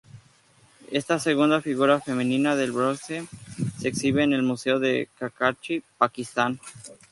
[0.91, 3.27] Esta segunda figura femenina de bronce
[3.77, 6.59] se exhibe en el Museo de Karachi, Pakistán.